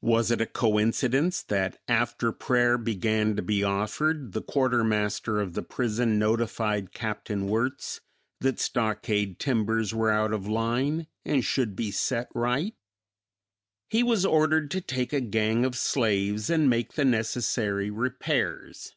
Was 0.00 0.32
it 0.32 0.40
a 0.40 0.46
coincidence 0.46 1.40
that 1.44 1.78
after 1.86 2.32
prayer 2.32 2.76
began 2.76 3.36
to 3.36 3.42
be 3.42 3.62
offered 3.62 4.32
the 4.32 4.42
quartermaster 4.42 5.38
of 5.40 5.52
the 5.52 5.62
prison 5.62 6.18
notified 6.18 6.90
Capt. 6.92 7.30
Wirtz 7.30 8.00
that 8.40 8.58
stockade 8.58 9.38
timbers 9.38 9.94
were 9.94 10.10
out 10.10 10.32
of 10.32 10.48
line 10.48 11.06
and 11.24 11.44
should 11.44 11.76
be 11.76 11.92
set 11.92 12.26
right? 12.34 12.74
He 13.88 14.02
was 14.02 14.26
ordered 14.26 14.68
to 14.72 14.80
take 14.80 15.12
a 15.12 15.20
gang 15.20 15.64
of 15.64 15.76
slaves 15.78 16.50
and 16.50 16.68
make 16.68 16.94
the 16.94 17.04
necessary 17.04 17.88
repairs. 17.88 18.96